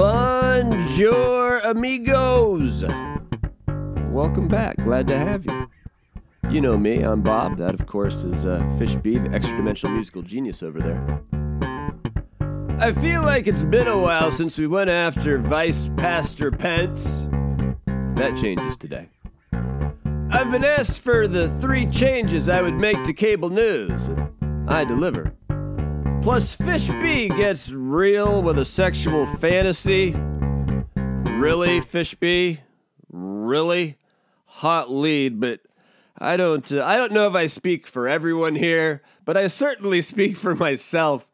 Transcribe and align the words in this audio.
Bonjour, 0.00 1.58
amigos. 1.58 2.82
Welcome 4.08 4.48
back. 4.48 4.78
Glad 4.78 5.06
to 5.08 5.18
have 5.18 5.44
you. 5.44 5.68
You 6.48 6.62
know 6.62 6.78
me, 6.78 7.02
I'm 7.02 7.20
Bob. 7.20 7.58
That, 7.58 7.74
of 7.74 7.84
course, 7.84 8.24
is 8.24 8.46
uh, 8.46 8.66
Fish 8.78 8.94
B, 8.94 9.18
the 9.18 9.28
extra 9.28 9.54
dimensional 9.54 9.94
musical 9.94 10.22
genius 10.22 10.62
over 10.62 10.78
there. 10.80 11.20
I 12.78 12.92
feel 12.92 13.20
like 13.20 13.46
it's 13.46 13.62
been 13.62 13.88
a 13.88 13.98
while 13.98 14.30
since 14.30 14.56
we 14.56 14.66
went 14.66 14.88
after 14.88 15.36
Vice 15.36 15.90
Pastor 15.98 16.50
Pence. 16.50 17.28
That 18.14 18.38
changes 18.40 18.78
today. 18.78 19.10
I've 19.52 20.50
been 20.50 20.64
asked 20.64 21.00
for 21.00 21.28
the 21.28 21.50
three 21.60 21.84
changes 21.84 22.48
I 22.48 22.62
would 22.62 22.72
make 22.72 23.02
to 23.02 23.12
cable 23.12 23.50
news, 23.50 24.08
and 24.08 24.30
I 24.66 24.84
deliver. 24.84 25.34
Plus, 26.22 26.54
Fish 26.54 26.88
B 26.88 27.28
gets 27.28 27.70
real 27.70 28.42
with 28.42 28.58
a 28.58 28.64
sexual 28.64 29.26
fantasy. 29.26 30.14
Really, 30.94 31.80
Fish 31.80 32.14
B? 32.14 32.60
Really? 33.08 33.96
Hot 34.46 34.90
lead, 34.90 35.40
but 35.40 35.60
I 36.18 36.36
don't 36.36 36.70
uh, 36.70 36.84
I 36.84 36.96
don't 36.96 37.12
know 37.12 37.26
if 37.26 37.34
I 37.34 37.46
speak 37.46 37.86
for 37.86 38.06
everyone 38.06 38.56
here, 38.56 39.02
but 39.24 39.36
I 39.36 39.46
certainly 39.46 40.02
speak 40.02 40.36
for 40.36 40.54
myself. 40.54 41.30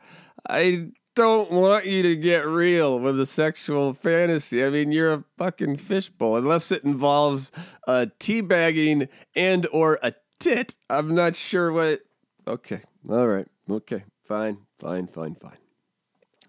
I 0.48 0.90
don't 1.16 1.50
want 1.50 1.86
you 1.86 2.02
to 2.02 2.14
get 2.14 2.46
real 2.46 2.98
with 2.98 3.18
a 3.18 3.26
sexual 3.26 3.92
fantasy. 3.94 4.64
I 4.64 4.70
mean, 4.70 4.92
you're 4.92 5.12
a 5.12 5.24
fucking 5.36 5.78
fishbowl 5.78 6.36
unless 6.36 6.70
it 6.70 6.84
involves 6.84 7.50
uh, 7.88 8.06
teabagging 8.20 9.08
and 9.34 9.66
or 9.72 9.98
a 10.02 10.14
tit. 10.38 10.76
I'm 10.88 11.14
not 11.14 11.34
sure 11.34 11.72
what 11.72 11.88
it 11.88 12.06
Okay. 12.46 12.82
All 13.10 13.26
right. 13.26 13.46
Okay. 13.68 14.04
Fine. 14.24 14.58
Fine, 14.78 15.08
fine, 15.08 15.34
fine. 15.34 15.58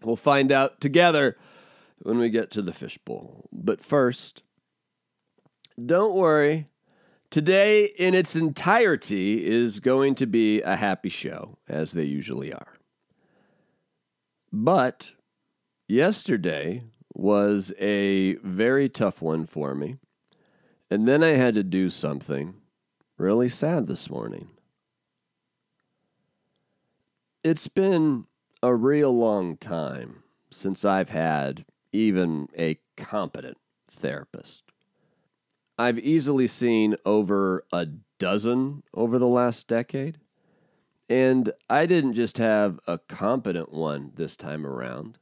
We'll 0.03 0.15
find 0.15 0.51
out 0.51 0.79
together 0.81 1.37
when 1.99 2.17
we 2.17 2.29
get 2.29 2.51
to 2.51 2.61
the 2.61 2.73
fishbowl. 2.73 3.49
But 3.51 3.83
first, 3.83 4.43
don't 5.83 6.15
worry. 6.15 6.67
Today, 7.29 7.85
in 7.97 8.13
its 8.13 8.35
entirety, 8.35 9.45
is 9.45 9.79
going 9.79 10.15
to 10.15 10.25
be 10.25 10.61
a 10.61 10.75
happy 10.77 11.09
show, 11.09 11.57
as 11.67 11.91
they 11.91 12.03
usually 12.03 12.53
are. 12.53 12.77
But 14.51 15.11
yesterday 15.87 16.83
was 17.13 17.73
a 17.79 18.35
very 18.35 18.87
tough 18.87 19.21
one 19.21 19.45
for 19.45 19.75
me. 19.75 19.97
And 20.89 21.07
then 21.07 21.21
I 21.21 21.29
had 21.29 21.55
to 21.55 21.63
do 21.63 21.89
something 21.89 22.55
really 23.17 23.49
sad 23.49 23.87
this 23.87 24.09
morning. 24.09 24.49
It's 27.43 27.67
been 27.67 28.25
a 28.63 28.73
real 28.73 29.15
long 29.15 29.57
time 29.57 30.23
since 30.49 30.83
I've 30.83 31.09
had 31.09 31.65
even 31.91 32.47
a 32.57 32.79
competent 32.95 33.57
therapist. 33.91 34.63
I've 35.77 35.99
easily 35.99 36.47
seen 36.47 36.95
over 37.05 37.63
a 37.71 37.87
dozen 38.17 38.81
over 38.93 39.19
the 39.19 39.27
last 39.27 39.67
decade, 39.67 40.17
and 41.07 41.51
I 41.69 41.85
didn't 41.85 42.15
just 42.15 42.39
have 42.39 42.79
a 42.87 42.97
competent 42.97 43.71
one 43.71 44.13
this 44.15 44.35
time 44.35 44.65
around. 44.65 45.19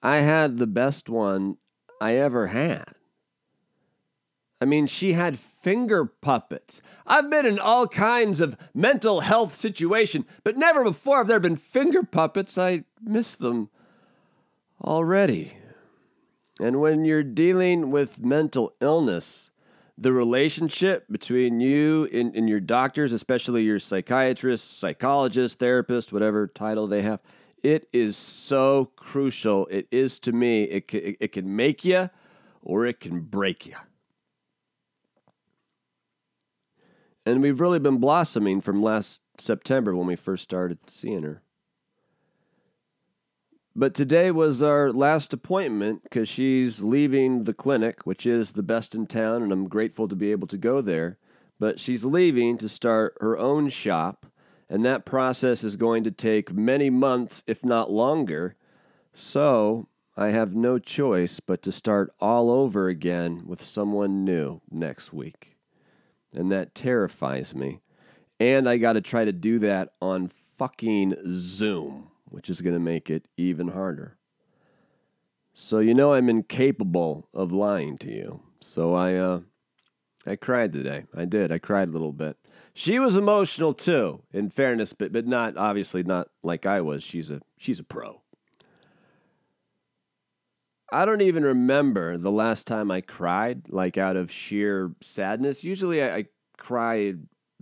I 0.00 0.18
had 0.18 0.58
the 0.58 0.66
best 0.68 1.08
one 1.08 1.56
I 2.00 2.14
ever 2.14 2.46
had. 2.48 2.97
I 4.60 4.64
mean, 4.64 4.86
she 4.86 5.12
had 5.12 5.38
finger 5.38 6.04
puppets. 6.04 6.80
I've 7.06 7.30
been 7.30 7.46
in 7.46 7.58
all 7.58 7.86
kinds 7.86 8.40
of 8.40 8.56
mental 8.74 9.20
health 9.20 9.52
situation, 9.52 10.26
but 10.42 10.56
never 10.56 10.82
before 10.82 11.18
have 11.18 11.28
there 11.28 11.38
been 11.38 11.56
finger 11.56 12.02
puppets. 12.02 12.58
I 12.58 12.84
miss 13.00 13.34
them 13.34 13.70
already. 14.82 15.56
And 16.60 16.80
when 16.80 17.04
you're 17.04 17.22
dealing 17.22 17.92
with 17.92 18.18
mental 18.18 18.74
illness, 18.80 19.50
the 19.96 20.12
relationship 20.12 21.06
between 21.10 21.60
you 21.60 22.08
and, 22.12 22.34
and 22.34 22.48
your 22.48 22.60
doctors, 22.60 23.12
especially 23.12 23.62
your 23.62 23.78
psychiatrist, 23.78 24.78
psychologist, 24.78 25.60
therapist, 25.60 26.12
whatever 26.12 26.48
title 26.48 26.88
they 26.88 27.02
have, 27.02 27.20
it 27.62 27.88
is 27.92 28.16
so 28.16 28.90
crucial. 28.96 29.66
It 29.66 29.86
is 29.90 30.18
to 30.20 30.32
me. 30.32 30.64
It 30.64 30.88
can, 30.88 31.16
it 31.18 31.32
can 31.32 31.54
make 31.54 31.84
you 31.84 32.10
or 32.62 32.86
it 32.86 33.00
can 33.00 33.20
break 33.20 33.66
you. 33.66 33.74
And 37.28 37.42
we've 37.42 37.60
really 37.60 37.78
been 37.78 37.98
blossoming 37.98 38.62
from 38.62 38.82
last 38.82 39.20
September 39.36 39.94
when 39.94 40.06
we 40.06 40.16
first 40.16 40.42
started 40.42 40.78
seeing 40.86 41.24
her. 41.24 41.42
But 43.76 43.92
today 43.92 44.30
was 44.30 44.62
our 44.62 44.90
last 44.90 45.34
appointment 45.34 46.04
because 46.04 46.26
she's 46.26 46.80
leaving 46.80 47.44
the 47.44 47.52
clinic, 47.52 48.06
which 48.06 48.24
is 48.24 48.52
the 48.52 48.62
best 48.62 48.94
in 48.94 49.06
town, 49.06 49.42
and 49.42 49.52
I'm 49.52 49.68
grateful 49.68 50.08
to 50.08 50.16
be 50.16 50.30
able 50.32 50.46
to 50.46 50.56
go 50.56 50.80
there. 50.80 51.18
But 51.60 51.78
she's 51.78 52.02
leaving 52.02 52.56
to 52.58 52.68
start 52.68 53.14
her 53.20 53.36
own 53.36 53.68
shop, 53.68 54.24
and 54.70 54.82
that 54.86 55.04
process 55.04 55.62
is 55.62 55.76
going 55.76 56.04
to 56.04 56.10
take 56.10 56.54
many 56.54 56.88
months, 56.88 57.44
if 57.46 57.62
not 57.62 57.90
longer. 57.90 58.56
So 59.12 59.88
I 60.16 60.28
have 60.30 60.54
no 60.54 60.78
choice 60.78 61.40
but 61.40 61.60
to 61.64 61.72
start 61.72 62.10
all 62.20 62.50
over 62.50 62.88
again 62.88 63.42
with 63.44 63.62
someone 63.62 64.24
new 64.24 64.62
next 64.70 65.12
week 65.12 65.57
and 66.34 66.50
that 66.52 66.74
terrifies 66.74 67.54
me. 67.54 67.80
And 68.40 68.68
I 68.68 68.76
got 68.76 68.92
to 68.94 69.00
try 69.00 69.24
to 69.24 69.32
do 69.32 69.58
that 69.60 69.94
on 70.00 70.30
fucking 70.56 71.16
Zoom, 71.26 72.08
which 72.24 72.48
is 72.50 72.60
going 72.60 72.74
to 72.74 72.80
make 72.80 73.10
it 73.10 73.26
even 73.36 73.68
harder. 73.68 74.16
So 75.52 75.80
you 75.80 75.92
know 75.92 76.14
I'm 76.14 76.28
incapable 76.28 77.28
of 77.34 77.50
lying 77.50 77.98
to 77.98 78.10
you. 78.10 78.42
So 78.60 78.94
I 78.94 79.14
uh 79.14 79.40
I 80.24 80.36
cried 80.36 80.72
today. 80.72 81.06
I 81.16 81.24
did. 81.24 81.50
I 81.50 81.58
cried 81.58 81.88
a 81.88 81.90
little 81.90 82.12
bit. 82.12 82.36
She 82.74 83.00
was 83.00 83.16
emotional 83.16 83.72
too, 83.72 84.22
in 84.32 84.50
fairness, 84.50 84.92
but 84.92 85.12
but 85.12 85.26
not 85.26 85.56
obviously 85.56 86.04
not 86.04 86.28
like 86.44 86.64
I 86.64 86.80
was. 86.80 87.02
She's 87.02 87.28
a 87.28 87.40
she's 87.56 87.80
a 87.80 87.84
pro. 87.84 88.22
I 90.90 91.04
don't 91.04 91.20
even 91.20 91.44
remember 91.44 92.16
the 92.16 92.30
last 92.30 92.66
time 92.66 92.90
I 92.90 93.00
cried, 93.02 93.68
like 93.68 93.98
out 93.98 94.16
of 94.16 94.32
sheer 94.32 94.92
sadness. 95.02 95.62
Usually 95.62 96.02
I, 96.02 96.16
I 96.16 96.24
cry, 96.56 97.14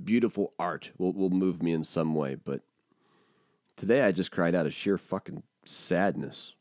beautiful 0.02 0.52
art 0.58 0.92
will, 0.96 1.12
will 1.12 1.30
move 1.30 1.62
me 1.62 1.72
in 1.72 1.82
some 1.82 2.14
way, 2.14 2.36
but 2.36 2.60
today 3.76 4.02
I 4.02 4.12
just 4.12 4.30
cried 4.30 4.54
out 4.54 4.66
of 4.66 4.74
sheer 4.74 4.96
fucking 4.96 5.42
sadness. 5.64 6.54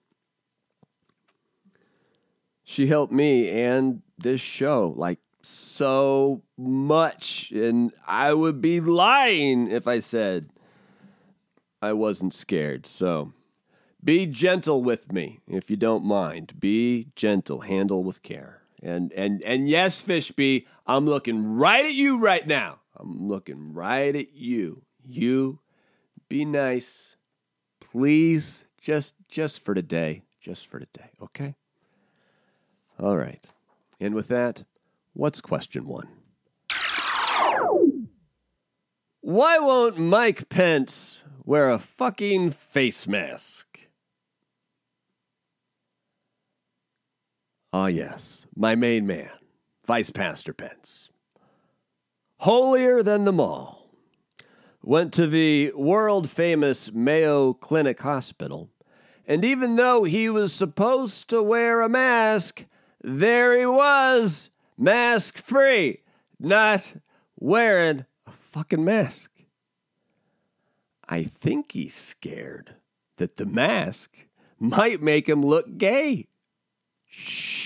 She 2.63 2.87
helped 2.87 3.13
me 3.13 3.49
and 3.49 4.01
this 4.17 4.41
show 4.41 4.93
like 4.97 5.19
so 5.43 6.41
much, 6.57 7.51
and 7.51 7.93
I 8.07 8.33
would 8.33 8.59
be 8.59 8.79
lying 8.79 9.69
if 9.69 9.87
I 9.87 9.99
said 9.99 10.49
I 11.79 11.93
wasn't 11.93 12.33
scared. 12.33 12.87
So 12.87 13.33
be 14.05 14.27
gentle 14.27 14.83
with 14.83 15.11
me, 15.11 15.39
if 15.47 15.69
you 15.71 15.75
don't 15.75 16.05
mind. 16.05 16.59
Be 16.59 17.07
gentle. 17.15 17.61
Handle 17.61 18.03
with 18.03 18.21
care. 18.21 18.61
And 18.81 19.11
and 19.13 19.41
and 19.41 19.67
yes, 19.67 20.01
Fishby, 20.01 20.67
I'm 20.85 21.05
looking 21.05 21.55
right 21.55 21.83
at 21.85 21.93
you 21.93 22.19
right 22.19 22.45
now. 22.45 22.79
I'm 22.95 23.27
looking 23.27 23.73
right 23.73 24.15
at 24.15 24.33
you. 24.33 24.83
You 25.03 25.59
be 26.29 26.45
nice. 26.45 27.15
Please, 27.79 28.67
just 28.79 29.15
just 29.27 29.59
for 29.59 29.73
today. 29.73 30.21
Just 30.39 30.67
for 30.67 30.79
today, 30.79 31.09
okay? 31.19 31.55
All 32.99 33.17
right. 33.17 33.43
And 33.99 34.13
with 34.13 34.27
that, 34.27 34.63
what's 35.13 35.41
question 35.41 35.87
one? 35.87 36.07
Why 39.21 39.57
won't 39.57 39.97
Mike 39.97 40.49
Pence 40.49 41.23
wear 41.43 41.71
a 41.71 41.79
fucking 41.79 42.51
face 42.51 43.07
mask? 43.07 43.74
Ah, 47.77 47.87
yes, 47.87 48.45
my 48.55 48.73
main 48.73 49.05
man, 49.05 49.31
Vice 49.85 50.09
Pastor 50.09 50.53
Pence. 50.53 51.09
Holier 52.37 53.03
than 53.03 53.25
them 53.25 53.41
all. 53.41 53.89
Went 54.81 55.11
to 55.15 55.27
the 55.27 55.73
world 55.73 56.29
famous 56.29 56.93
Mayo 56.93 57.51
Clinic 57.51 57.99
Hospital, 57.99 58.69
and 59.27 59.43
even 59.43 59.75
though 59.75 60.05
he 60.05 60.29
was 60.29 60.53
supposed 60.53 61.29
to 61.31 61.43
wear 61.43 61.81
a 61.81 61.89
mask, 61.89 62.65
there 63.03 63.59
he 63.59 63.65
was, 63.65 64.51
mask 64.77 65.37
free, 65.37 65.99
not 66.39 66.95
wearing 67.37 68.05
a 68.25 68.31
fucking 68.31 68.85
mask. 68.85 69.31
I 71.09 71.23
think 71.23 71.73
he's 71.73 71.93
scared 71.93 72.75
that 73.17 73.35
the 73.35 73.45
mask 73.45 74.27
might 74.57 75.01
make 75.01 75.27
him 75.27 75.45
look 75.45 75.77
gay. 75.77 76.29
Shh. 77.07 77.64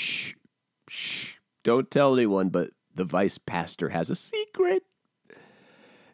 Don't 1.70 1.92
tell 1.92 2.16
anyone, 2.16 2.50
but 2.50 2.72
the 2.96 3.04
vice 3.04 3.38
pastor 3.38 3.90
has 3.90 4.10
a 4.10 4.16
secret. 4.16 4.82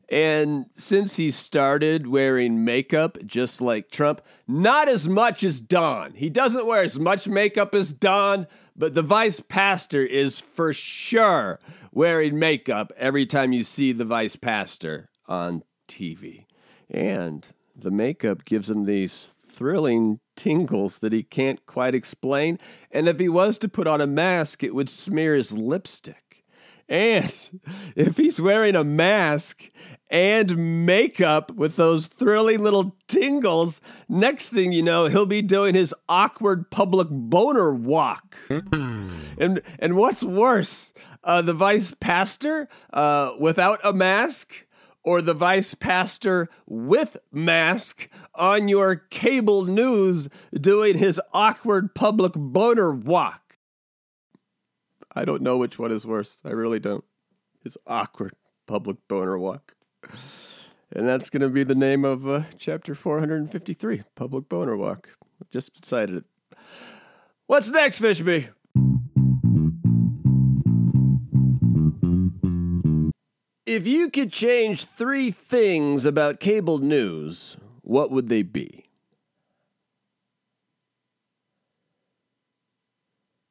And 0.09 0.65
since 0.75 1.15
he 1.15 1.31
started 1.31 2.07
wearing 2.07 2.65
makeup 2.65 3.17
just 3.25 3.61
like 3.61 3.89
Trump, 3.89 4.19
not 4.49 4.89
as 4.89 5.07
much 5.07 5.45
as 5.45 5.61
Don. 5.61 6.15
He 6.15 6.29
doesn't 6.29 6.65
wear 6.65 6.83
as 6.83 6.99
much 6.99 7.29
makeup 7.29 7.73
as 7.73 7.93
Don, 7.93 8.47
but 8.75 8.95
the 8.95 9.01
vice 9.01 9.39
pastor 9.39 10.03
is 10.03 10.41
for 10.41 10.73
sure 10.73 11.61
wearing 11.89 12.37
makeup 12.37 12.91
every 12.97 13.25
time 13.25 13.53
you 13.53 13.63
see 13.63 13.93
the 13.93 14.03
vice 14.03 14.35
pastor 14.35 15.09
on 15.25 15.63
TV. 15.87 16.47
And 16.89 17.47
the 17.73 17.91
makeup 17.91 18.43
gives 18.43 18.69
him 18.69 18.83
these 18.83 19.29
thrilling 19.55 20.19
tingles 20.35 20.97
that 20.99 21.13
he 21.13 21.23
can't 21.23 21.65
quite 21.65 21.95
explain. 21.95 22.59
And 22.91 23.07
if 23.07 23.19
he 23.19 23.29
was 23.29 23.57
to 23.59 23.69
put 23.69 23.87
on 23.87 24.01
a 24.01 24.07
mask, 24.07 24.63
it 24.63 24.75
would 24.75 24.89
smear 24.89 25.35
his 25.35 25.53
lipstick. 25.53 26.43
And 26.87 27.33
if 27.95 28.17
he's 28.17 28.39
wearing 28.39 28.75
a 28.75 28.83
mask 28.83 29.71
and 30.11 30.85
makeup 30.85 31.51
with 31.51 31.77
those 31.77 32.07
thrilling 32.07 32.63
little 32.63 32.95
tingles, 33.07 33.81
next 34.07 34.49
thing 34.49 34.71
you 34.71 34.83
know, 34.83 35.07
he'll 35.07 35.25
be 35.25 35.41
doing 35.41 35.73
his 35.73 35.95
awkward 36.07 36.69
public 36.69 37.07
boner 37.09 37.73
walk. 37.73 38.37
and 38.49 39.61
and 39.79 39.95
what's 39.95 40.23
worse, 40.23 40.93
uh, 41.23 41.41
the 41.41 41.53
vice 41.53 41.95
pastor 41.99 42.69
uh, 42.93 43.31
without 43.39 43.79
a 43.83 43.93
mask 43.93 44.64
or 45.05 45.21
the 45.21 45.35
vice 45.35 45.75
pastor 45.75 46.49
with 46.65 47.15
mask 47.31 48.09
on 48.33 48.67
your 48.67 48.95
cable 48.95 49.63
news 49.63 50.27
doing 50.51 50.97
his 50.97 51.21
awkward 51.31 51.93
public 51.93 52.33
boner 52.35 52.91
walk. 52.91 53.57
I 55.15 55.23
don't 55.23 55.43
know 55.43 55.57
which 55.57 55.79
one 55.79 55.91
is 55.91 56.05
worse. 56.05 56.41
I 56.43 56.49
really 56.49 56.79
don't. 56.79 57.05
His 57.63 57.77
awkward 57.87 58.33
public 58.67 58.97
boner 59.07 59.37
walk. 59.37 59.75
And 60.91 61.07
that's 61.07 61.29
going 61.29 61.41
to 61.41 61.49
be 61.49 61.63
the 61.63 61.75
name 61.75 62.03
of 62.03 62.27
uh, 62.27 62.43
chapter 62.57 62.95
453, 62.95 64.03
Public 64.15 64.47
Boner 64.47 64.77
Walk. 64.77 65.09
Just 65.51 65.81
decided 65.81 66.17
it. 66.17 66.57
What's 67.47 67.69
next, 67.69 68.01
Fishby? 68.01 68.49
If 73.65 73.87
you 73.87 74.11
could 74.11 74.31
change 74.31 74.85
three 74.85 75.31
things 75.31 76.05
about 76.05 76.39
cable 76.39 76.77
news, 76.77 77.57
what 77.81 78.11
would 78.11 78.27
they 78.27 78.43
be? 78.43 78.85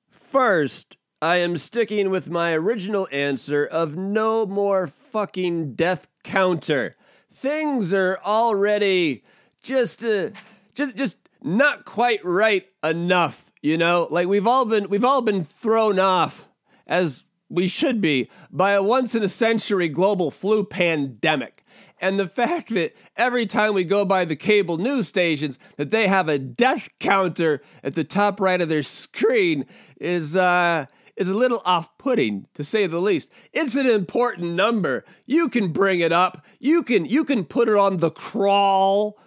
First, 0.08 0.96
I 1.20 1.36
am 1.36 1.58
sticking 1.58 2.10
with 2.10 2.30
my 2.30 2.52
original 2.52 3.08
answer 3.10 3.66
of 3.66 3.96
no 3.96 4.46
more 4.46 4.86
fucking 4.86 5.74
death 5.74 6.06
counter. 6.22 6.96
Things 7.28 7.92
are 7.92 8.20
already 8.24 9.24
just 9.62 10.04
uh, 10.04 10.30
just 10.76 10.94
just 10.94 11.28
not 11.42 11.84
quite 11.84 12.24
right 12.24 12.66
enough, 12.84 13.50
you 13.62 13.76
know? 13.76 14.06
Like 14.08 14.28
we've 14.28 14.46
all 14.46 14.64
been 14.64 14.88
we've 14.88 15.04
all 15.04 15.22
been 15.22 15.42
thrown 15.42 15.98
off 15.98 16.48
as 16.86 17.24
we 17.54 17.68
should 17.68 18.00
be 18.00 18.30
by 18.50 18.72
a 18.72 18.82
once 18.82 19.14
in 19.14 19.22
a 19.22 19.28
century 19.28 19.88
global 19.88 20.30
flu 20.30 20.64
pandemic 20.64 21.64
and 22.00 22.18
the 22.18 22.28
fact 22.28 22.68
that 22.70 22.94
every 23.16 23.46
time 23.46 23.72
we 23.72 23.84
go 23.84 24.04
by 24.04 24.24
the 24.24 24.36
cable 24.36 24.76
news 24.76 25.08
stations 25.08 25.58
that 25.76 25.90
they 25.90 26.06
have 26.08 26.28
a 26.28 26.38
death 26.38 26.88
counter 26.98 27.62
at 27.82 27.94
the 27.94 28.04
top 28.04 28.40
right 28.40 28.60
of 28.60 28.68
their 28.68 28.82
screen 28.82 29.64
is 30.00 30.36
uh 30.36 30.86
is 31.16 31.28
a 31.28 31.34
little 31.34 31.62
off 31.64 31.96
putting, 31.98 32.46
to 32.54 32.64
say 32.64 32.86
the 32.86 33.00
least. 33.00 33.30
It's 33.52 33.76
an 33.76 33.86
important 33.86 34.54
number. 34.54 35.04
You 35.26 35.48
can 35.48 35.72
bring 35.72 36.00
it 36.00 36.12
up. 36.12 36.44
You 36.58 36.82
can 36.82 37.04
you 37.04 37.24
can 37.24 37.44
put 37.44 37.68
it 37.68 37.76
on 37.76 37.98
the 37.98 38.10
crawl, 38.10 39.18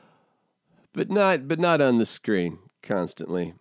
but 0.93 1.09
not 1.09 1.47
but 1.47 1.59
not 1.59 1.81
on 1.81 1.97
the 1.97 2.05
screen 2.05 2.59
constantly. 2.81 3.53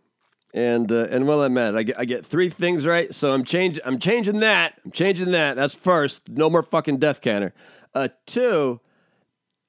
And 0.56 0.90
uh, 0.90 1.06
and 1.10 1.26
while 1.26 1.42
I'm 1.42 1.56
at 1.58 1.74
it, 1.74 1.76
I 1.76 1.82
get 1.82 1.98
I 1.98 2.04
get 2.06 2.24
three 2.24 2.48
things 2.48 2.86
right. 2.86 3.14
So 3.14 3.32
I'm 3.32 3.44
changing 3.44 3.82
I'm 3.84 3.98
changing 3.98 4.40
that. 4.40 4.80
I'm 4.84 4.90
changing 4.90 5.30
that. 5.32 5.54
That's 5.54 5.74
first. 5.74 6.30
No 6.30 6.48
more 6.48 6.62
fucking 6.62 6.96
death 6.96 7.20
counter. 7.20 7.52
Uh, 7.94 8.08
two, 8.26 8.80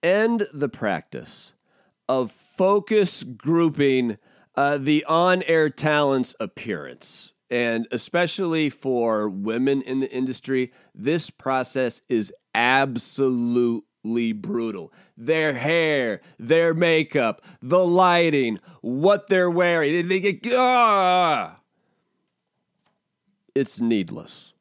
end 0.02 0.48
the 0.54 0.70
practice 0.70 1.52
of 2.08 2.32
focus 2.32 3.24
grouping 3.24 4.18
uh, 4.56 4.78
the 4.78 5.04
on-air 5.06 5.70
talent's 5.70 6.34
appearance 6.40 7.34
and 7.50 7.88
especially 7.92 8.70
for 8.70 9.30
women 9.30 9.82
in 9.82 10.00
the 10.00 10.12
industry, 10.12 10.72
this 10.94 11.30
process 11.30 12.02
is 12.10 12.34
absolutely 12.54 13.84
brutal. 14.34 14.92
Their 15.16 15.54
hair, 15.54 16.22
their 16.40 16.74
makeup, 16.74 17.42
the 17.62 17.86
lighting, 17.86 18.60
what 18.82 19.28
they're 19.28 19.50
wearing. 19.50 20.08
They 20.08 20.20
get, 20.20 20.54
ah! 20.54 21.60
It's 23.56 23.82
needless. 23.82 24.54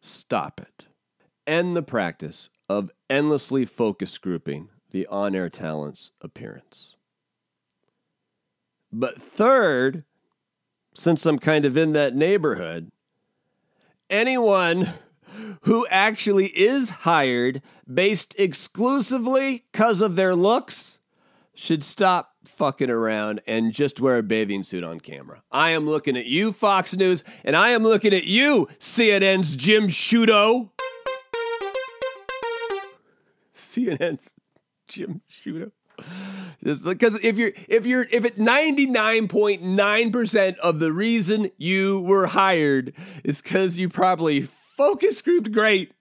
Stop 0.00 0.60
it. 0.60 0.88
End 1.46 1.76
the 1.76 1.82
practice 1.82 2.48
of 2.68 2.90
endlessly 3.08 3.64
focus 3.64 4.18
grouping 4.18 4.68
the 4.90 5.06
on 5.06 5.34
air 5.34 5.48
talent's 5.48 6.10
appearance. 6.20 6.96
But 8.92 9.20
third, 9.20 10.04
since 10.94 11.24
I'm 11.24 11.38
kind 11.38 11.64
of 11.64 11.76
in 11.76 11.92
that 11.92 12.14
neighborhood, 12.14 12.90
anyone 14.10 14.92
who 15.62 15.86
actually 15.88 16.46
is 16.48 16.90
hired 16.90 17.62
based 17.92 18.34
exclusively 18.38 19.64
because 19.72 20.00
of 20.00 20.16
their 20.16 20.34
looks 20.34 20.98
should 21.54 21.84
stop 21.84 22.34
fucking 22.44 22.90
around 22.90 23.40
and 23.46 23.72
just 23.72 24.00
wear 24.00 24.18
a 24.18 24.22
bathing 24.22 24.62
suit 24.62 24.82
on 24.82 25.00
camera. 25.00 25.42
I 25.50 25.70
am 25.70 25.86
looking 25.86 26.16
at 26.16 26.26
you, 26.26 26.52
Fox 26.52 26.94
News, 26.94 27.22
and 27.44 27.54
I 27.54 27.70
am 27.70 27.82
looking 27.82 28.12
at 28.12 28.24
you, 28.24 28.68
CNN's 28.80 29.56
Jim 29.56 29.88
Sciutto. 29.88 30.70
CNN's 33.54 34.34
Jim 34.88 35.22
Sciutto 35.30 35.72
because 36.62 37.18
if 37.22 37.38
you're 37.38 37.52
if 37.68 37.86
you're 37.86 38.06
if 38.10 38.24
it 38.24 38.38
99.9% 38.38 40.56
of 40.58 40.78
the 40.78 40.92
reason 40.92 41.50
you 41.56 42.00
were 42.00 42.28
hired 42.28 42.92
is 43.24 43.42
because 43.42 43.78
you 43.78 43.88
probably 43.88 44.46
focus 44.82 45.22
grouped 45.22 45.52
great 45.52 45.92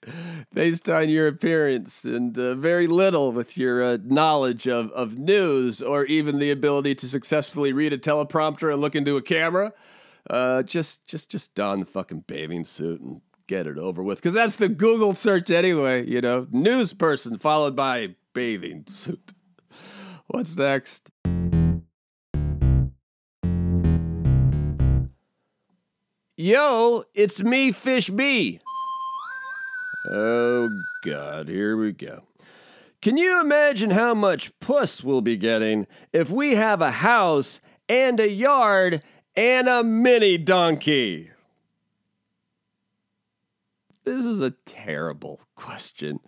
based 0.53 0.89
on 0.89 1.07
your 1.07 1.27
appearance 1.27 2.03
and 2.03 2.39
uh, 2.39 2.55
very 2.55 2.87
little 2.87 3.31
with 3.31 3.55
your 3.55 3.83
uh, 3.83 3.97
knowledge 4.03 4.67
of, 4.67 4.91
of 4.93 5.19
news 5.19 5.83
or 5.83 6.05
even 6.05 6.39
the 6.39 6.49
ability 6.49 6.95
to 6.95 7.07
successfully 7.07 7.71
read 7.71 7.93
a 7.93 7.97
teleprompter 7.97 8.71
and 8.71 8.81
look 8.81 8.95
into 8.95 9.17
a 9.17 9.21
camera 9.21 9.71
uh, 10.31 10.63
just 10.63 11.05
just 11.05 11.29
just 11.29 11.53
don 11.53 11.79
the 11.79 11.85
fucking 11.85 12.23
bathing 12.25 12.65
suit 12.65 12.99
and 13.01 13.21
get 13.45 13.67
it 13.67 13.77
over 13.77 14.01
with 14.01 14.17
because 14.17 14.33
that's 14.33 14.55
the 14.55 14.67
google 14.67 15.13
search 15.13 15.51
anyway 15.51 16.03
you 16.07 16.19
know 16.19 16.47
news 16.49 16.91
person 16.91 17.37
followed 17.37 17.75
by 17.75 18.15
bathing 18.33 18.83
suit 18.87 19.33
What's 20.27 20.55
next? 20.55 21.09
Yo, 26.37 27.03
it's 27.13 27.43
me, 27.43 27.71
Fish 27.73 28.09
B. 28.09 28.61
Oh, 30.09 30.69
God, 31.03 31.47
here 31.47 31.77
we 31.77 31.91
go. 31.91 32.23
Can 33.01 33.17
you 33.17 33.39
imagine 33.41 33.91
how 33.91 34.13
much 34.13 34.57
puss 34.59 35.03
we'll 35.03 35.21
be 35.21 35.37
getting 35.37 35.87
if 36.13 36.29
we 36.29 36.55
have 36.55 36.81
a 36.81 36.91
house 36.91 37.59
and 37.89 38.19
a 38.19 38.29
yard 38.29 39.03
and 39.35 39.67
a 39.67 39.83
mini 39.83 40.37
donkey? 40.37 41.31
This 44.03 44.25
is 44.25 44.41
a 44.41 44.51
terrible 44.65 45.41
question. 45.55 46.19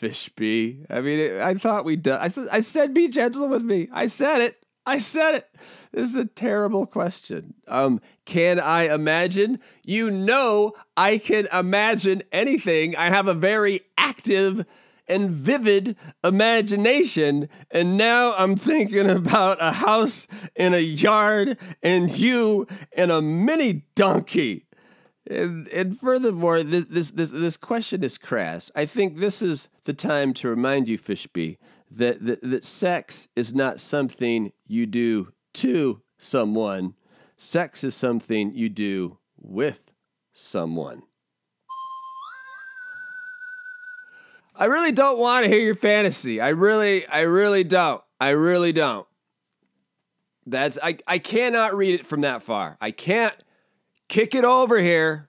Fishby. 0.00 0.86
I 0.88 1.00
mean, 1.00 1.40
I 1.40 1.54
thought 1.54 1.84
we 1.84 1.96
done. 1.96 2.20
I, 2.20 2.56
I 2.56 2.60
said 2.60 2.94
be 2.94 3.08
gentle 3.08 3.48
with 3.48 3.62
me. 3.62 3.88
I 3.92 4.06
said 4.06 4.40
it. 4.40 4.64
I 4.88 5.00
said 5.00 5.34
it. 5.34 5.50
This 5.92 6.08
is 6.08 6.16
a 6.16 6.24
terrible 6.24 6.86
question. 6.86 7.52
Um, 7.66 8.00
can 8.24 8.58
I 8.58 8.92
imagine? 8.92 9.60
You 9.84 10.10
know, 10.10 10.72
I 10.96 11.18
can 11.18 11.46
imagine 11.52 12.22
anything. 12.32 12.96
I 12.96 13.10
have 13.10 13.28
a 13.28 13.34
very 13.34 13.82
active 13.98 14.64
and 15.06 15.30
vivid 15.30 15.94
imagination. 16.24 17.50
And 17.70 17.98
now 17.98 18.34
I'm 18.38 18.56
thinking 18.56 19.10
about 19.10 19.58
a 19.60 19.72
house 19.72 20.26
and 20.56 20.74
a 20.74 20.82
yard 20.82 21.58
and 21.82 22.18
you 22.18 22.66
and 22.94 23.12
a 23.12 23.20
mini 23.20 23.84
donkey. 23.94 24.68
And, 25.28 25.68
and 25.68 25.98
furthermore, 25.98 26.62
this, 26.62 27.10
this, 27.10 27.30
this, 27.30 27.58
question 27.58 28.02
is 28.02 28.16
crass. 28.16 28.70
I 28.74 28.86
think 28.86 29.16
this 29.16 29.42
is 29.42 29.68
the 29.84 29.92
time 29.92 30.32
to 30.34 30.48
remind 30.48 30.88
you, 30.88 30.98
Fishby, 30.98 31.58
that, 31.90 32.24
that, 32.24 32.42
that 32.42 32.64
sex 32.64 33.28
is 33.34 33.54
not 33.54 33.80
something 33.80 34.52
you 34.66 34.86
do 34.86 35.32
to 35.54 36.02
someone. 36.18 36.94
Sex 37.36 37.84
is 37.84 37.94
something 37.94 38.54
you 38.54 38.68
do 38.68 39.18
with 39.40 39.92
someone. 40.32 41.02
I 44.54 44.64
really 44.64 44.90
don't 44.90 45.18
want 45.18 45.44
to 45.44 45.48
hear 45.48 45.60
your 45.60 45.74
fantasy. 45.74 46.40
I 46.40 46.48
really, 46.48 47.06
I 47.06 47.20
really 47.20 47.62
don't. 47.62 48.02
I 48.20 48.30
really 48.30 48.72
don't. 48.72 49.06
That's 50.46 50.78
I, 50.82 50.98
I 51.06 51.18
cannot 51.18 51.76
read 51.76 52.00
it 52.00 52.06
from 52.06 52.22
that 52.22 52.42
far. 52.42 52.76
I 52.80 52.90
can't 52.90 53.34
kick 54.08 54.34
it 54.34 54.44
over 54.44 54.80
here. 54.80 55.28